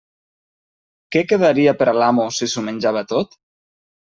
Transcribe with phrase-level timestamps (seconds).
[1.15, 3.39] Què quedaria per a l'amo si s'ho menjava tot?